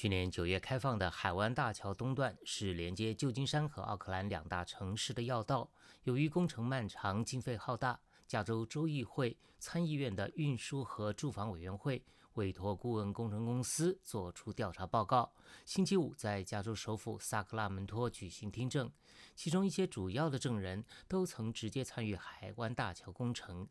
[0.00, 5.70] 去年九月开放的海湾大桥东段是连接旧金山和奥克兰两大城市的要道
[6.04, 12.02] 由于工程漫长经费浩大加州州议会参议院的运输和住房委员会
[12.36, 15.30] 委托顾问工程公司作出调查报告
[15.66, 18.90] 星期五在加州首府萨克拉门托举行听证
[19.36, 23.68] 其中一些主要的证人都曾直接参与海湾大桥工程。